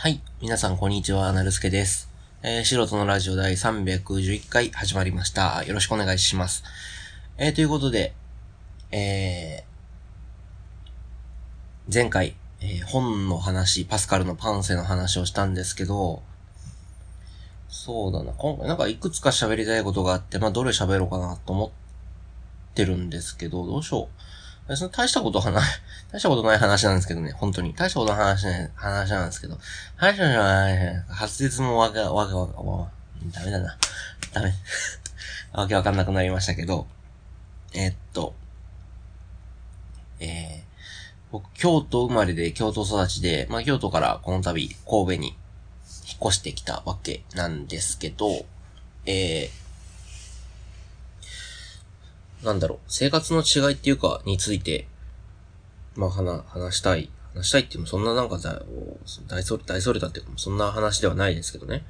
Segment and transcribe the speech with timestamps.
[0.00, 0.20] はい。
[0.40, 1.32] 皆さん、こんにちは。
[1.32, 2.08] なるすけです。
[2.44, 5.64] えー、素人のラジオ第311回始まりました。
[5.64, 6.62] よろしくお願いします。
[7.36, 8.14] えー、ということで、
[8.92, 16.22] えー、前回、えー本の話、パスカルのパンセの話をしたんですけど、
[17.68, 18.30] そうだな。
[18.38, 24.27] 今回なんかいくつか喋りたいことがあって、まあ、どれ喋ろうかなと思ってるんですけど、どうしよう。
[24.68, 25.64] 別に大したことはない、
[26.12, 27.74] 大したことない話なんですけどね、本当に。
[27.74, 29.58] 大したことない話話なんですけど。
[29.96, 32.90] 話じゃない、滑舌もわけ、わけわけ、わ
[33.32, 33.76] ダメだな。
[34.32, 34.54] ダメ。
[35.52, 36.86] わけわかんなくなりましたけど。
[37.72, 38.34] えっと、
[40.20, 40.68] えー、
[41.32, 45.36] 僕、京都生まれで京都育ちで、まあ、京都からこの度、神戸に引っ
[46.26, 48.44] 越してきたわけなんですけど、
[49.06, 49.67] えー、
[52.42, 54.86] なんだろう、生活の違いっていうか、について、
[55.96, 57.10] まあ、話、話したい。
[57.34, 58.62] 話したいっていうも、そんななんかだ、
[59.26, 61.84] 大それ、大それたっていうか、そんな話ではないですけどね。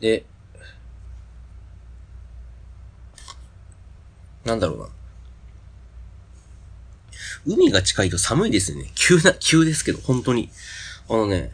[0.00, 0.24] で、
[4.44, 4.88] なんだろうな。
[7.46, 8.90] 海が近いと寒いですね。
[8.94, 10.50] 急な、急ですけど、本当に。
[11.08, 11.52] あのね、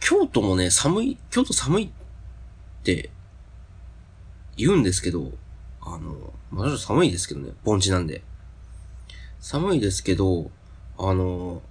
[0.00, 1.88] 京都もね、寒い、京都寒いっ
[2.82, 3.10] て
[4.60, 5.32] 言うんですけど、
[5.82, 8.22] あの、まあ、ちょっと寒いですけどね、盆地なんで。
[9.40, 10.50] 寒いですけど、
[10.98, 11.62] あの、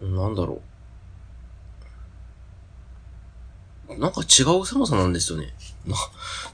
[0.00, 0.60] なんだろ
[3.88, 3.98] う。
[3.98, 5.54] なんか違う寒さなんですよね。
[5.86, 5.96] な、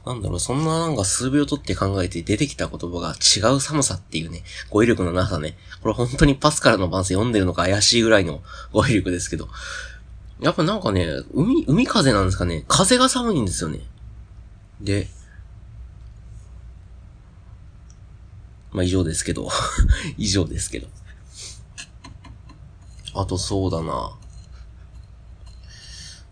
[0.07, 5.57] なんだろう、そんななんか数秒取って考えて出てきた言葉が違う寒さっていうね、語彙力のなさね。
[5.83, 9.49] これ本当にパスカルの番宣読んでるのか怪しいぐらいの語彙力ですけど。
[10.41, 12.65] やっぱなんかね、海、海風なんですかね。
[12.67, 13.81] 風が寒いんですよね。
[14.81, 15.09] で、
[18.73, 19.51] まあ、以上ですけど。
[20.17, 20.89] 以上ですけど。
[23.15, 24.17] あとそうだな。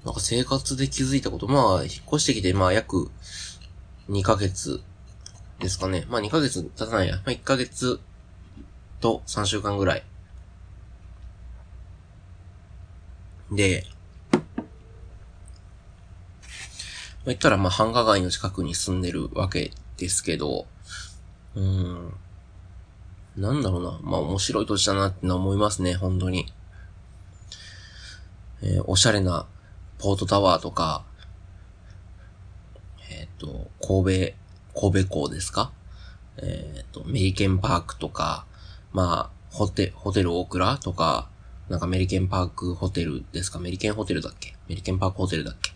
[0.05, 1.47] なんか生活で気づいたこと。
[1.47, 3.11] まあ、引っ越してきて、まあ、約
[4.09, 4.81] 2ヶ月
[5.59, 6.07] ですかね。
[6.09, 7.17] まあ、2ヶ月経たないや。
[7.17, 8.01] まあ、1ヶ月
[9.01, 10.05] と3週間ぐらい。
[13.51, 13.87] で、
[17.18, 20.66] まあ、言ったら、まあ、繁華街の近くに住んでるわけですけど、
[21.55, 22.15] うん。
[23.37, 23.99] なんだろうな。
[24.03, 26.53] まあ、面白い土地だなって思いますね、本当に。
[28.62, 29.47] えーおしゃれな
[29.99, 31.05] ポートタワーとか、
[33.11, 34.33] えっ、と、神
[34.75, 35.72] 戸、神戸港ですか？
[36.38, 38.47] えっ、と、メリケンパークとか、
[38.93, 41.28] まあ、ホテ、ホテル大倉とか、
[41.69, 43.59] なんかメリケンパークホテルですか？
[43.59, 44.56] メリケンホテルだっけ？
[44.69, 45.68] メリケンパークホテルだっけ？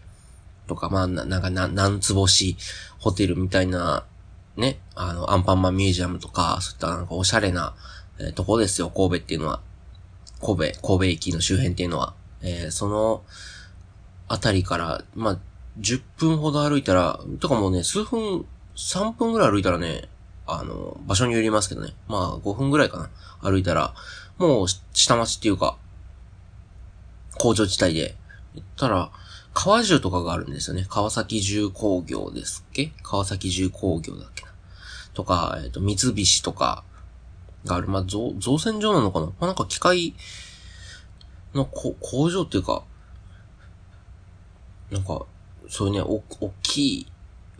[0.74, 2.56] とか、まあ、なんかな、何つ星
[2.98, 4.04] ホテルみたいな、
[4.56, 7.74] ね、あの、アンパンマンミュージアムとか、そういったなんかおしゃれな、
[8.18, 9.60] えーとこですよ、神戸っていうのは。
[10.40, 12.14] 神戸、神戸駅の周辺っていうのは。
[12.42, 13.22] えーその、
[14.28, 15.38] あたりから、まあ、
[15.80, 18.46] 10分ほど歩いたら、とかもうね、数分、
[18.76, 20.08] 3分ぐらい歩いたらね、
[20.46, 21.92] あの、場所によりますけどね。
[22.08, 23.10] まあ、5分ぐらいかな。
[23.40, 23.94] 歩いたら、
[24.38, 25.76] もう、下町っていうか、
[27.38, 28.16] 工場地帯で、
[28.54, 29.10] 言ったら、
[29.54, 30.86] 川中とかがあるんですよね。
[30.88, 32.92] 川崎重工業ですっけ？
[33.02, 34.50] 川崎重工業だっけな。
[35.14, 36.84] とか、えっ、と、三菱とか
[37.64, 37.88] がある。
[37.88, 39.26] まあ、造、造船所なのかな？
[39.26, 40.14] まあ、なんか機械
[41.54, 42.82] のこ工場っていうか、
[44.90, 45.26] なんか、
[45.68, 47.06] そういうね、お、大きい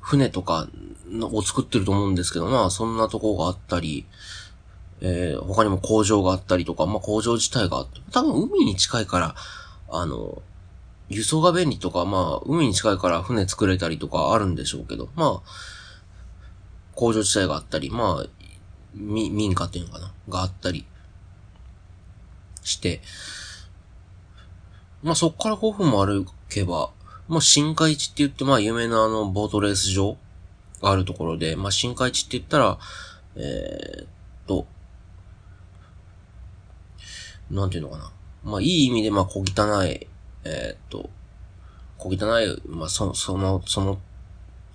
[0.00, 0.68] 船とか
[1.08, 4.06] のを作ってると思うんですけど、まあ、そんなとこがあったり、
[5.00, 9.34] えー他にも工場があったりとか、まあ、工場自体があって、多分海に近いから、
[9.90, 10.42] あの、
[11.12, 15.48] 輸送が便利とか、まあ、海に近いから船作れたりとかあるんでしょうけど、まあ、
[16.94, 18.26] 工場自体があったり、まあ、
[18.94, 20.12] み、民家っていうのかな？
[20.28, 20.84] があったり
[22.62, 23.00] して、
[25.02, 26.90] まあそっから5分も歩けば、
[27.26, 30.18] まあ新海地って言って、まあ有名なあの、ボートレース場
[30.82, 32.78] があるところで、まあ新海地って言ったら、
[33.34, 34.06] えーっ
[34.46, 34.66] と、
[37.50, 38.12] なんていうのかな？
[38.44, 40.06] まあいい意味でまあ小汚い、
[40.44, 41.10] えーっと、
[41.98, 44.00] 小汚い、まあそ、その、その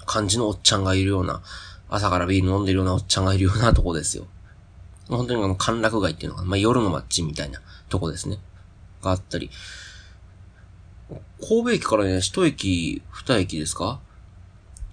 [0.06, 1.42] 感じのおっちゃんがいるような、
[1.90, 4.28] 朝からビール飲んでるようなおっちゃんがいるようなとこですよ。
[5.10, 6.48] 本当にあの、歓楽街っていうのかな。
[6.48, 8.40] まあ夜の街みたいなとこですね。
[9.02, 9.50] があったり。
[11.40, 14.02] 神戸駅からね、一駅、二駅ですか？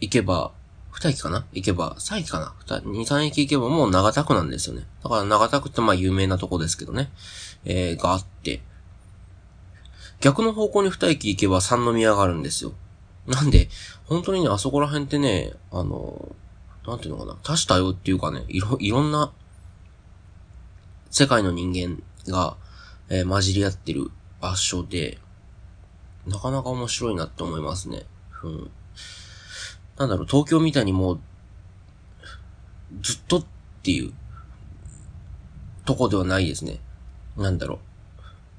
[0.00, 0.53] 行けば、
[0.93, 1.47] 二駅かな？
[1.53, 2.55] 行けば、三駅かな？
[2.85, 4.87] 二二、三駅行けばもう長田区なんですよね。
[5.03, 7.11] だから長田区ってまあ有名なとこですけどね。
[7.65, 8.62] えー、があって。
[10.25, 12.73] 逆の方向に二駅行けば三宮があるんですよ。
[13.26, 13.69] なんで、
[14.06, 16.35] 本当にね、あそこら辺ってね、あの、
[16.87, 19.35] なんていうのかな、多種多様っていうかね、いろ、いろんな、
[21.11, 22.56] 世界の人間が、
[23.11, 24.11] えー、混じり合ってる
[24.41, 25.19] 場所で、
[26.26, 28.06] なかなか面白いなって思いますね。
[28.44, 28.71] うん。
[29.99, 31.21] なんだろう、東京みたいにもう、
[33.03, 33.44] ずっとっ
[33.82, 34.15] ていう、
[35.85, 36.81] とこではないですね。
[37.37, 37.94] なんだろう。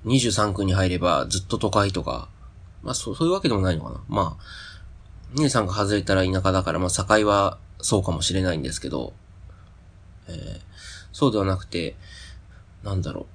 [0.05, 2.29] 23区に入ればずっと都会とか、
[2.83, 4.01] まあそう、そういうわけでもないのかな。
[4.07, 9.13] まあ、23区外れたら田舎だから、まあ境はそうかもしれないんですけど、
[10.27, 10.59] えー、
[11.11, 11.95] そうではなくて、
[12.83, 13.27] なんだろ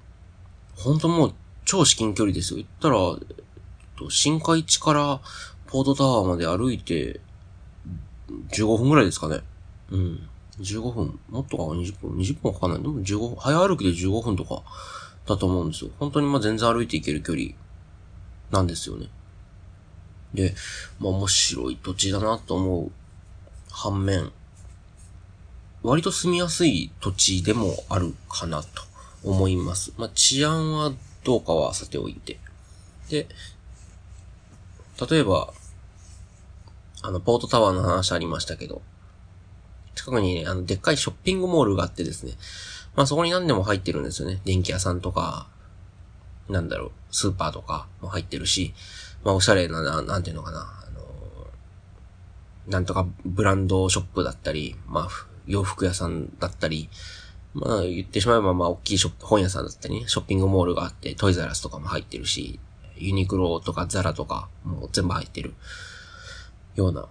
[0.78, 0.82] う。
[0.82, 1.34] 本当もう
[1.64, 2.56] 超至近距離ですよ。
[2.56, 2.96] 言ったら、
[4.08, 5.20] 新海地から
[5.66, 7.20] ポートタワーまで歩いて、
[8.52, 9.40] 15分ぐらいですかね。
[9.90, 10.28] うん。
[10.60, 12.82] 15分、もっとか20分、20分かかんない。
[12.82, 14.62] でも15分、早歩きで15分とか
[15.26, 15.90] だと思うんですよ。
[15.98, 17.50] 本当にまあ全然歩いていける距離
[18.50, 19.08] なんですよね。
[20.34, 20.54] で、
[20.98, 22.92] まあ面白い土地だなと思う
[23.70, 24.32] 反面、
[25.82, 28.68] 割と住みやすい土地でもあるかなと
[29.24, 29.92] 思います。
[29.96, 30.92] まあ治安は
[31.24, 32.38] どうかはさておいて。
[33.08, 33.26] で、
[35.10, 35.52] 例えば、
[37.02, 38.82] あの、ポートタワーの話ありましたけど、
[39.94, 42.32] 近くにね、あの、でっかいショッピングモールがあってですね、
[43.00, 44.42] まあそこに何でも入ってるんですよね。
[44.44, 45.48] 電気屋さんとか、
[46.50, 48.74] なんだろう、スーパーとかも入ってるし、
[49.24, 51.00] まあおしゃれな、ななんていうのかな、あの
[52.68, 56.90] なんとかブランドショップだったり、まあ、洋服屋さんだったり、
[57.54, 62.60] まあ言ってしまえばまあ大きいショップ、本屋さんだったりね、ショッピングモールがあって、トイザラスとかも入ってるし、
[62.98, 65.54] ユニクロとかザラとかもう全部入ってる
[66.74, 67.08] ような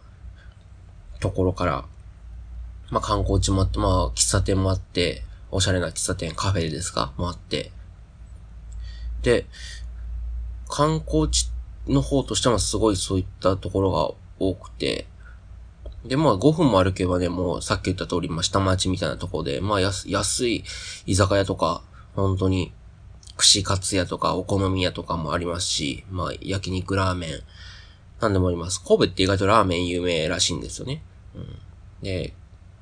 [1.19, 1.85] ところから、
[2.91, 7.13] まあ観光地もあって、まあ喫茶店もあって、おしゃれな喫茶店、カフェですか？
[7.17, 7.71] もあって。
[9.21, 9.45] で、
[10.67, 11.49] 観光地
[11.87, 15.07] の方としてはすごいそういったところが多くて、
[16.05, 20.63] で、まあ5分も歩けばね、もうさっき言った通り、まあ下町みたいなところで、まあ安安い
[21.05, 21.81] 居酒屋とか、
[22.15, 22.71] 本当に
[23.35, 27.31] 串カツ屋とかお好み屋とかもありますし、まあ焼肉ラーメン、
[28.21, 28.83] なんでもあります。
[28.83, 31.01] 神戸って意外とラーメン有名らしいんですよね。
[31.35, 31.59] うん。
[32.03, 32.33] で、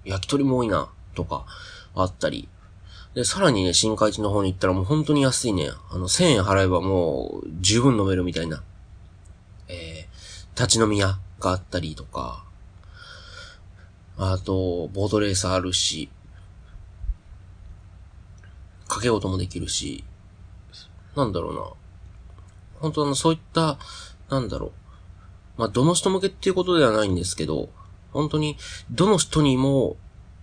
[0.04, 1.46] 焼き鳥も多いな、とか、
[1.96, 2.50] あったり。
[3.18, 5.72] で、さらにね、新海地の方に行ったらもう本当に安いね。
[5.90, 8.62] あの、1000円払えばもう十分飲めるみたいな。
[9.68, 12.46] えー、立ち飲み屋があったりとか、
[14.20, 16.12] あと、ボードレースあるし、
[18.82, 20.04] 掛け事もできるし、
[21.16, 21.62] なんだろうな。
[22.82, 23.80] 本当あの、そういった、
[24.30, 24.72] なんだろう。
[25.58, 27.70] まあ、どの人向けっていうことではないんですけど、
[28.14, 28.58] 本当に、
[28.92, 29.98] どの人にも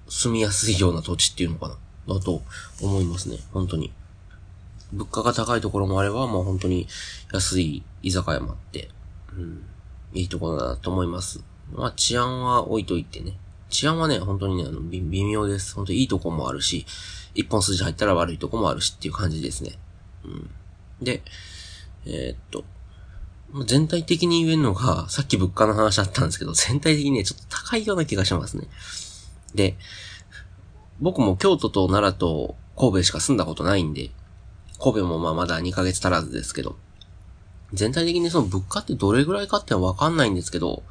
[0.08, 1.76] 住みやすいような土地っていうのかな、
[2.08, 2.42] だと
[2.82, 3.38] 思いますね。
[3.52, 3.92] 本当に。
[4.92, 6.86] 物価が高いところもあれば、まあ本当に
[7.32, 8.88] 安い居酒屋もあって、
[9.36, 9.64] うん、
[10.12, 11.42] いいところだと思います。
[11.72, 13.38] まあ治安は置いといてね。
[13.70, 15.74] 治安はね、本当にね、あの、微妙です。
[15.74, 16.86] 本当にいいとこもあるし、
[17.34, 19.72] 一本筋入ったら悪いとこもあるしっていう感じですね。
[20.24, 20.50] うん。
[21.02, 21.22] で、
[22.06, 22.64] えー、っと、
[23.66, 28.68] 全体的に言えるのが、さっき物価の話だったんですけど、全体的にね、ちょっと高いような気がしますね。
[29.54, 29.76] で、
[31.00, 34.10] 僕も京都と奈良と神戸しか住んだことないんで、
[34.78, 36.76] 神戸もまあまだ2ヶ月足らずですけど、
[37.72, 40.82] 全体的にその物価ってどれぐらいかってわかんないんですけど、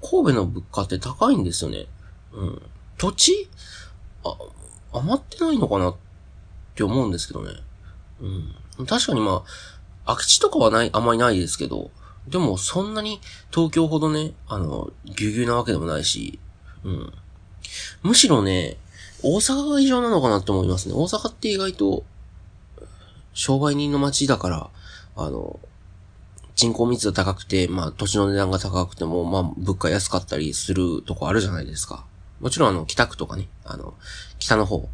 [0.00, 1.86] 神戸の物価って高いんですよね。
[2.32, 2.62] うん。
[2.98, 3.48] 土地？
[4.24, 4.36] あ、
[4.92, 5.96] 余ってないのかなっ
[6.74, 7.52] て思うんですけどね。
[8.20, 8.86] うん。
[8.86, 9.44] 確かにま
[10.06, 11.90] あ、空き地とかはない、あまりないですけど、
[12.28, 13.20] でもそんなに
[13.50, 16.38] 東京ほどね、あの、ぎゅうぎゅうなわけでもないし、
[16.84, 17.12] うん。
[18.02, 18.76] むしろね、
[19.22, 20.94] 大阪が異常なのかなって思いますね。
[20.94, 22.04] 大阪って意外と、
[23.34, 24.70] 商売人の街だから、
[25.16, 25.58] あの、
[26.54, 32.06] 人口密度高くて、まあ土地の値段が高くても、まあ物価安かったりするとこあるじゃないですか。
[32.40, 33.94] もちろんあの、北区とかね、あの、
[34.38, 34.88] 北の方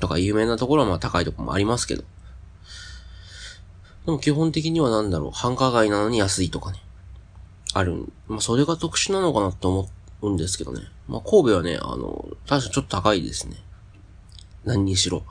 [0.00, 2.04] とか有名なところはまあ高いとこもありますけど、
[4.06, 6.80] でも基本的にはなんだろう、繁華街なのに安いとかね。
[7.74, 8.06] ある。
[8.28, 9.88] まあ、それが特殊なのかなって思
[10.22, 10.82] うんですけどね。
[11.08, 13.56] まあ、神戸はね、あの、確かちょっと高いですね。
[14.66, 15.22] 何にしろ。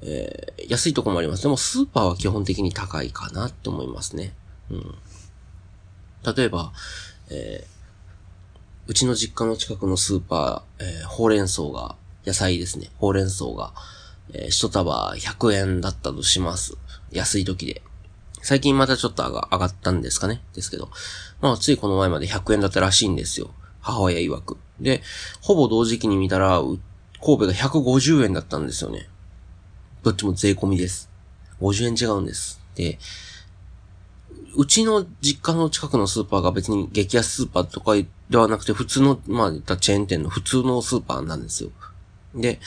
[0.00, 1.42] えー、安いとこもあります。
[1.42, 4.32] でもスーパーは基本的に高いかなって思いますね。
[4.70, 4.94] うん。
[6.36, 6.72] 例えば、
[7.30, 12.90] えー、うちの実家の近くのスーパー、えー、ほうれん草が、野菜ですね。
[12.98, 13.72] ほうれん草が、
[14.32, 16.76] えー、一束100円だったとします。
[17.10, 17.82] 安い時で。
[18.40, 20.90] 最近またちょっと上が上がったんですかねですけど。
[21.40, 23.50] まあ、ついこの前まで100円だったらしいんですよ。
[23.80, 24.58] 母親曰く。
[24.80, 25.02] で、
[25.40, 26.62] ほぼ同時期に見たら、
[27.20, 29.08] 神戸が150円だったんですよね。
[30.02, 31.10] どっちも税込みです。
[31.60, 32.60] 50円違うんです。
[32.74, 32.98] で、
[34.56, 37.92] うちの実家の近くのスーパーが別に激安スーパーとか
[38.30, 41.70] ではなくて普通の、まあ、言ったチェーン店の普通のスーパーなんですよ。
[42.34, 42.60] で、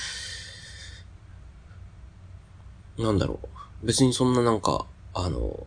[2.98, 3.40] なんだろ
[3.84, 3.86] う。
[3.86, 5.66] 別にそんななんか、あの、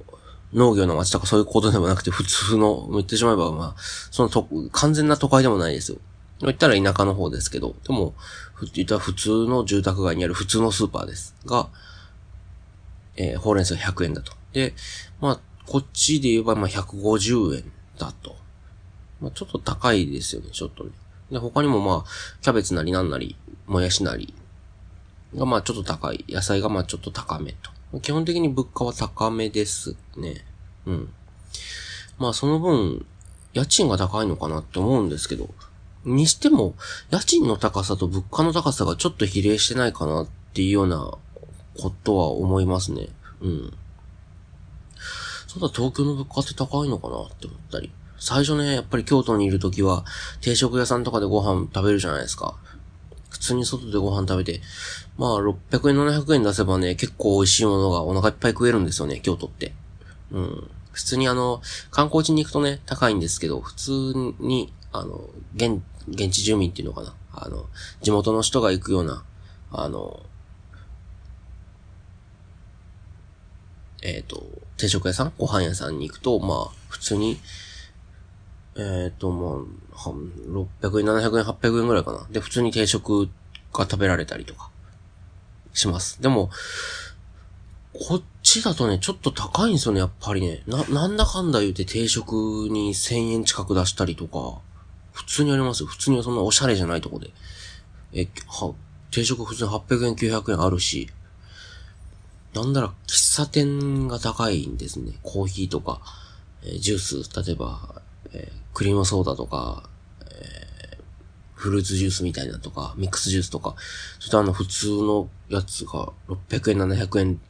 [0.53, 5.99] 農業の街とかそういうことでもなくて普通の、言ってしまえばまあ、そのと、完全な都会でもないですよ。
[6.47, 8.15] 言ったら田舎の方ですけど、でも、
[8.75, 11.35] 言ったら普通の住宅街にある普通のスーパーです。
[11.47, 11.69] が、
[13.17, 14.33] えー、ほうれん草100円だと。
[14.53, 14.75] で、
[15.21, 18.37] まあ、こっちで言えばまあ150円だと。
[19.21, 20.91] まあ、ちょっと高いですよね、ちょっとね。
[21.31, 22.11] で、他にもまあ、
[22.43, 23.37] キャベツなりなんなり、
[23.67, 24.35] もやしなり、
[25.35, 26.25] がまあちょっと高い。
[26.29, 27.55] 野菜がまあちょっと高め
[27.93, 28.01] と。
[28.01, 30.45] 基本的に物価は高めですね。
[30.87, 31.13] うん。
[32.19, 33.07] まあその分、
[33.53, 35.49] 家賃が高いのかなって思うんですけど、
[36.05, 36.75] にしても、
[37.11, 41.13] 家賃の高さと物価の高さがちょっと比例してないかなっていうような
[41.79, 43.09] ことは思いますね。
[43.41, 43.73] うん。
[45.47, 47.93] そうだ、東京の物価って高いのかなって思ったり。
[48.19, 50.05] 最初ね、やっぱり京都にいるときは、
[50.41, 52.57] 定食屋さんとかでご飯食べるじゃないですか。
[53.29, 54.63] 普通に外でご飯食べて、
[55.19, 59.75] まあ、600円、700円出せばね、結構美味しいものがお腹いっぱい食えるんですよね、京都って。
[60.31, 60.71] うん。
[60.93, 63.93] 普通にあの、観光地に行くとね、高いんですけど、普通
[64.39, 67.15] に、あの、現、現地住民っていうのかな？
[67.33, 67.67] あの、
[68.03, 69.25] 地元の人が行くような、
[69.71, 70.21] あの、
[74.03, 74.47] えっ、ー、と、
[74.77, 75.33] 定食屋さん？
[75.39, 77.39] ご飯屋さんに行くと、まあ、普通に、
[78.77, 82.27] えっ、ー、と、まあ、600円、700円、800円ぐらいかな。
[82.31, 83.29] で、普通に定食
[83.73, 84.71] が食べられたりとか。
[85.75, 86.23] します。
[86.23, 86.51] でも、
[87.93, 90.63] こっちだとね、ちょっと高いんですよね、やっぱりね。
[90.67, 92.33] な、なんだかんだ言うて定食
[92.71, 94.61] に1000円近く出したりとか、
[95.15, 95.87] 普通にありますよ。
[95.87, 97.31] 普通にはそんなおしゃれじゃないとこで。
[98.13, 98.75] え、は、
[99.11, 101.09] 定食普通に800円、900円あるし、
[102.53, 105.13] なんだら、喫茶店が高いんですね。
[105.23, 106.03] コーヒーとか、
[106.63, 108.03] えー、ジュース、例えば、
[108.33, 109.89] えー、クリームソーダとか
[110.31, 110.99] え、
[111.55, 113.75] フルーツジュースみたいなとか、ミックスジュースとか、
[114.19, 117.41] そしてあの普通のやつが600円、700円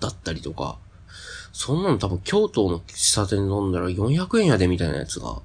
[0.00, 0.78] だったりとか、
[1.52, 5.40] そんなの多分京都の喫茶店で飲んだら400円やでみたいなやつが、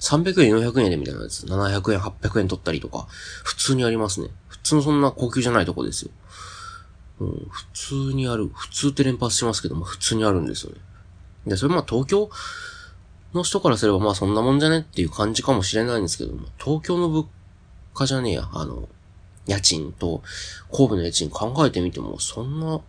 [0.00, 3.06] 300円、400円でみたいなやつ、700円、800円取ったりとか、
[3.44, 4.28] 普通にありますね。
[4.48, 6.10] 普通のそんな高級じゃないとこですよ。
[7.20, 8.48] うん、普通にある。
[8.48, 10.78] 普通って連発しますけども、普通にあるんですよね。
[11.46, 12.30] で、それまあ東京
[13.32, 14.80] の人からすればまあそんなもんじゃね？
[14.80, 17.26] っていう感じかもしれないんですけども、東京の物
[17.94, 18.88] 価じゃねえや、あの、
[19.46, 20.22] 家賃と
[20.70, 22.80] 神戸の家賃考えてみても、そんな、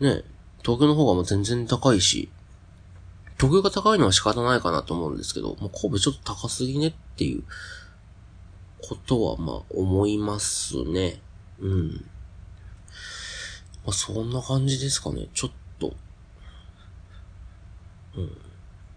[0.00, 0.24] ね、
[0.62, 2.30] 東京の方がもう全然高いし、
[3.42, 7.42] 東京が高いのは仕方ないかなと思うんですけど、もう神戸ちょっと高すぎねっていう
[8.80, 11.20] ことはまあ思いますね。
[11.58, 11.90] うん。
[13.84, 15.26] まあそんな感じですかね。
[15.34, 15.92] ちょっと。
[18.16, 18.38] うん。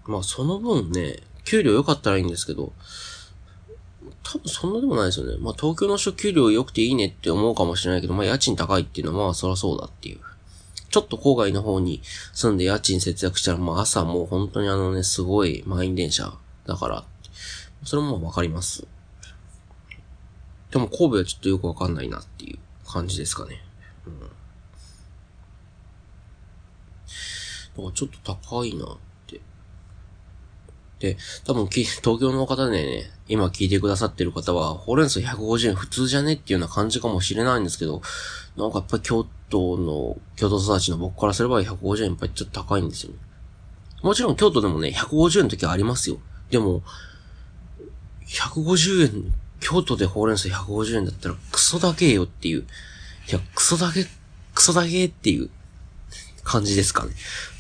[0.06, 2.72] まあその分ね、給料良かったらいいんですけど、
[4.22, 5.38] 多分そんなでもないですよね。
[5.40, 10.20] まあ東京の人給料良くていいねって思うかもしれないけど、まあ家賃高いっていうのはまあそらそうだっていう。
[10.96, 16.34] ちょっと郊外の方に住んで家賃節約したら、まあ朝もう本当にあのね、すごい満員電車
[16.66, 17.04] だから、
[17.84, 18.88] それもわかります。
[20.72, 23.62] でも神戸はちょっとよくわかんないなっていう感じですかね。
[24.08, 24.20] うん。
[24.22, 24.32] だか
[27.78, 28.98] らちょっと高いなっ
[29.28, 29.42] て
[31.00, 38.02] で、多分、東京の方でね、今聞いてくださってる方は、ほうれん草150円普通じゃねっていうような感じかもしれないんですけど、
[38.56, 43.18] なんかやっぱり京都の、京都育ちの僕からすれば150円やっぱりちょっと高いんですよね。
[44.02, 46.20] もちろん京都でもね、150円の時はありますよ。
[46.50, 46.84] でも、
[48.28, 52.68] 150円、京都でほうれん草150円だったらクソだけよっていう。
[53.30, 54.06] いや、クソだけ、
[54.54, 55.50] クソだけっていう
[56.44, 57.14] 感じですかね。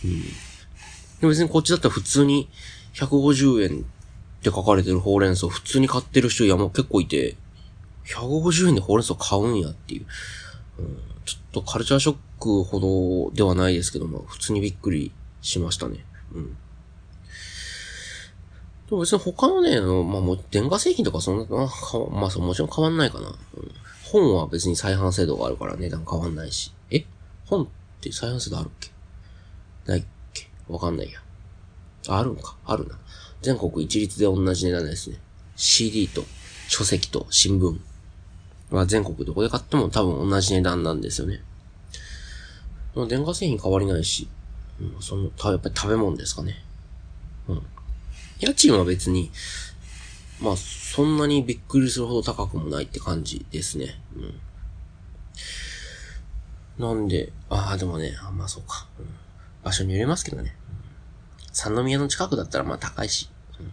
[0.04, 0.22] うん。
[1.22, 2.50] で別にこっちだったら普通に、
[2.94, 3.84] 150円っ
[4.42, 7.36] て書かれてるほうれん草普通に買ってる人やも結構いて、
[8.06, 10.06] 150円でほうれん草買うんやっていう。
[10.77, 16.05] うん、ちょっとカルチャーショックほどではないですけども、普通にびっくりしましたね。
[16.34, 16.58] うん。
[18.88, 21.67] でも別に他のね、の、まあ、もう、電化製品とかそんな、まあ、
[22.12, 23.29] まあ、もちろん変わんないかな。
[23.29, 23.36] うん、
[24.03, 26.72] 本は別に再販制度があるから値段変わんないし。
[26.91, 27.05] え？
[27.46, 27.67] 本っ
[28.01, 28.91] て再販制度あるっけ？
[29.88, 30.50] ないっけ？
[30.67, 31.20] わかんないや。
[32.08, 32.58] あるんか？
[32.65, 33.00] あるな。
[33.41, 35.17] 全国一律で同じ値段ですね。
[35.55, 36.24] CD と
[36.67, 37.79] 書籍と新聞
[38.72, 41.41] は全国どこで買っても多分同じ値段なんですよね。
[43.07, 44.27] 電化製品変わりないし、
[44.79, 46.63] うん、その、やっぱり食べ物ですかね。
[47.48, 47.62] うん。
[48.39, 49.31] 家賃は別に、
[50.41, 54.00] まあ、そんなにびっくりするほど高くもないって感じですね。
[56.79, 56.86] うん。
[56.88, 59.07] なんで、ああ、でもね、あまあそうか、うん。
[59.63, 60.55] 場所によりますけどね。
[61.51, 63.29] 三宮の近くだったらまあ高いし。
[63.60, 63.72] うん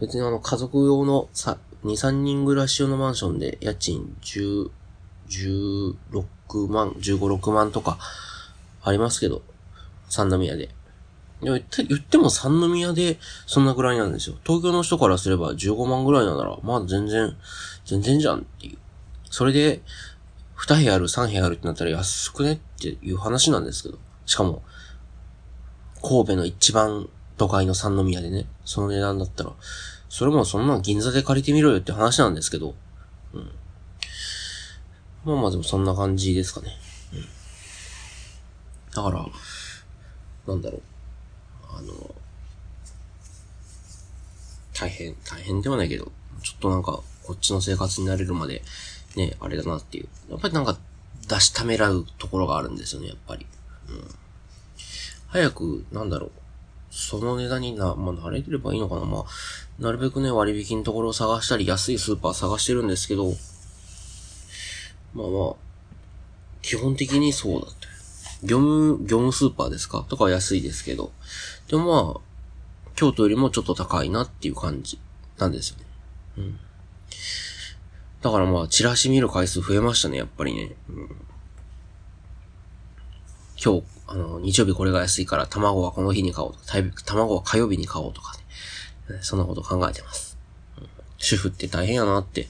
[0.00, 4.70] 別にあの、家族用のさ、2、3人暮らし用のマンションで家賃10、
[5.28, 7.98] 16万、15、6万とか
[8.82, 9.42] ありますけど、
[10.08, 10.70] 三宮で。
[11.42, 14.36] いや、言っても三宮でそんなぐらいなんですよ。
[14.44, 17.36] 東京の人からすれば15万ぐらいなら、まあ全然、
[17.84, 18.78] 全然じゃんっていう。
[19.30, 19.82] それで、
[20.56, 23.98] 2部屋ある、3部屋あるってなったら安くねっていう話なんですけど。
[24.24, 24.62] しかも、
[26.02, 29.52] 神戸の一番都会の三宮でね、その値段だったら、
[30.14, 32.76] それもそんな銀座で借りてみろよって話なんですけど、
[33.32, 33.50] うん。
[35.24, 36.68] まあまあでもそんな感じですかね。
[37.12, 37.20] うん。
[38.94, 39.26] だから、
[40.46, 40.82] なんだろう。
[41.68, 42.14] あの、
[44.72, 46.12] 大変、大変ではないけど、
[46.44, 48.62] ちょっとなんか、こっちの生活になれるまで、
[49.16, 50.08] ね、あれだなっていう。
[50.30, 50.78] やっぱりなんか、
[51.28, 53.48] 出しためらうところがあるんですよね、やっぱり。
[53.88, 54.14] うん。
[55.26, 56.30] 早く、なんだろう。
[56.92, 59.04] その値段にな、まあ、慣れてればいいのかな。
[59.04, 59.24] まあ、
[59.78, 63.32] なるべくね、割引のところを探したり、安いスーパー探してるんですけど、
[65.14, 65.54] まあまあ、
[66.62, 67.86] 基本的にそうだって。
[68.42, 70.04] 業務、業務スーパーですか？
[70.08, 71.12] とかは安いですけど。
[71.68, 72.20] でもまあ、
[72.94, 74.98] 京都よりもちょっと高いなっていう感じ
[75.38, 75.84] なんですよね。
[76.38, 76.58] うん。
[78.22, 80.74] だからまあ、チラシ見る回数増えましたね、やっぱりね。
[80.88, 81.08] うん、
[83.62, 88.43] 今日、あの、日曜日これが安いから卵はこの日に買おうとか、卵は火曜日に買おうとかね。
[89.20, 90.38] そんなこと考えてます。
[91.18, 92.46] 主婦って大変やなって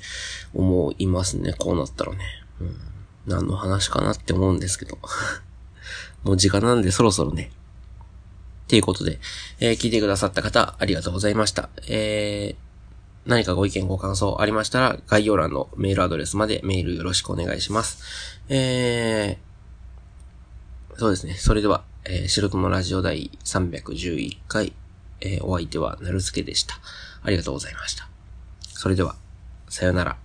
[0.54, 2.18] 思いますね、こうなったらね。
[2.60, 2.76] うん、
[3.26, 4.98] 何の話かなって思うんですけど。
[6.24, 7.50] もう時間なんでそろそろね。
[8.64, 9.20] っていうことで、
[9.60, 11.68] えー、聞いてくださった方、ありがとうございました。
[11.86, 18.40] えー、何かご意見ご感想ありましたら、概要欄のメールアドレスまでメールよろしくお願いします。
[18.48, 21.34] えー、そうですね。
[21.34, 24.72] それでは、えー、素人のラジオ第311回、
[25.24, 26.76] えー、お相手はなるすけでした。
[27.22, 28.08] ありがとうございました。
[28.62, 29.16] それでは、
[29.68, 30.23] さよなら。